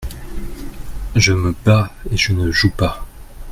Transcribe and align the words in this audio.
Je 1.15 1.31
me 1.31 1.53
bats 1.63 1.93
et 2.09 2.17
je 2.17 2.33
ne 2.33 2.49
joue 2.49 2.71
pas. 2.71 3.05